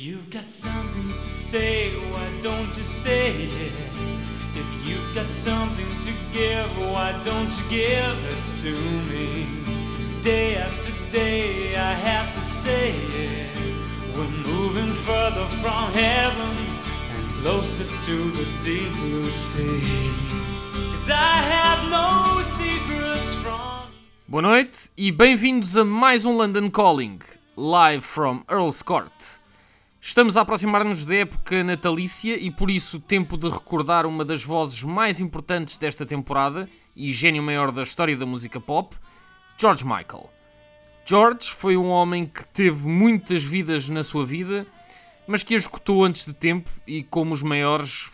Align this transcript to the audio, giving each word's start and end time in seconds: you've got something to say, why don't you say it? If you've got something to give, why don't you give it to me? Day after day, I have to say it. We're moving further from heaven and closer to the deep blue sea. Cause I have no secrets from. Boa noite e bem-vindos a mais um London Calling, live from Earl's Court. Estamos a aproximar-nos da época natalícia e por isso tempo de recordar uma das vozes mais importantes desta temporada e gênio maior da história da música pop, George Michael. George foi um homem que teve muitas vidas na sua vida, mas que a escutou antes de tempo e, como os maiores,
you've 0.00 0.30
got 0.30 0.50
something 0.50 1.08
to 1.08 1.22
say, 1.22 1.90
why 2.12 2.26
don't 2.42 2.76
you 2.76 2.84
say 2.84 3.32
it? 3.32 3.72
If 4.54 4.68
you've 4.86 5.14
got 5.14 5.28
something 5.28 5.88
to 6.04 6.12
give, 6.32 6.68
why 6.92 7.12
don't 7.24 7.50
you 7.50 7.64
give 7.70 8.18
it 8.32 8.42
to 8.62 8.72
me? 9.10 9.46
Day 10.22 10.56
after 10.56 10.92
day, 11.10 11.74
I 11.74 11.94
have 11.94 12.32
to 12.38 12.44
say 12.44 12.90
it. 12.90 13.48
We're 14.14 14.28
moving 14.46 14.92
further 14.92 15.46
from 15.62 15.92
heaven 15.92 16.56
and 17.14 17.28
closer 17.42 17.84
to 17.84 18.16
the 18.38 18.46
deep 18.62 18.92
blue 19.00 19.24
sea. 19.24 19.80
Cause 20.92 21.10
I 21.10 21.36
have 21.56 21.90
no 21.90 22.42
secrets 22.42 23.34
from. 23.36 23.88
Boa 24.28 24.42
noite 24.42 24.90
e 24.96 25.10
bem-vindos 25.10 25.76
a 25.76 25.84
mais 25.84 26.24
um 26.24 26.36
London 26.36 26.70
Calling, 26.70 27.18
live 27.56 28.04
from 28.04 28.44
Earl's 28.48 28.82
Court. 28.82 29.41
Estamos 30.04 30.36
a 30.36 30.40
aproximar-nos 30.40 31.04
da 31.04 31.14
época 31.14 31.62
natalícia 31.62 32.36
e 32.36 32.50
por 32.50 32.68
isso 32.68 32.98
tempo 32.98 33.36
de 33.36 33.48
recordar 33.48 34.04
uma 34.04 34.24
das 34.24 34.42
vozes 34.42 34.82
mais 34.82 35.20
importantes 35.20 35.76
desta 35.76 36.04
temporada 36.04 36.68
e 36.96 37.12
gênio 37.12 37.40
maior 37.40 37.70
da 37.70 37.84
história 37.84 38.16
da 38.16 38.26
música 38.26 38.60
pop, 38.60 38.96
George 39.56 39.84
Michael. 39.84 40.28
George 41.06 41.48
foi 41.52 41.76
um 41.76 41.88
homem 41.88 42.26
que 42.26 42.44
teve 42.48 42.88
muitas 42.88 43.44
vidas 43.44 43.88
na 43.88 44.02
sua 44.02 44.26
vida, 44.26 44.66
mas 45.24 45.44
que 45.44 45.54
a 45.54 45.56
escutou 45.56 46.04
antes 46.04 46.26
de 46.26 46.34
tempo 46.34 46.68
e, 46.84 47.04
como 47.04 47.32
os 47.32 47.40
maiores, 47.40 48.10